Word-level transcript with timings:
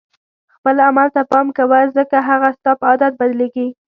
خپل 0.55 0.75
عمل 0.87 1.07
ته 1.15 1.21
پام 1.31 1.47
کوه 1.57 1.79
ځکه 1.97 2.17
هغه 2.29 2.49
ستا 2.57 2.71
په 2.79 2.85
عادت 2.89 3.11
بدلیږي. 3.19 3.67